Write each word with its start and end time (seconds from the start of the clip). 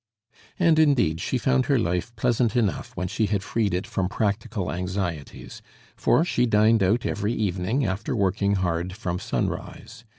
And, 0.57 0.79
indeed, 0.79 1.21
she 1.21 1.37
found 1.37 1.67
her 1.67 1.77
life 1.77 2.11
pleasant 2.15 2.55
enough 2.55 2.91
when 2.97 3.07
she 3.07 3.27
had 3.27 3.43
freed 3.43 3.71
it 3.71 3.85
from 3.85 4.09
practical 4.09 4.71
anxieties, 4.71 5.61
for 5.95 6.25
she 6.25 6.47
dined 6.47 6.81
out 6.81 7.05
every 7.05 7.33
evening 7.33 7.85
after 7.85 8.15
working 8.15 8.55
hard 8.55 8.93
from 8.93 9.19
sunrise. 9.19 10.03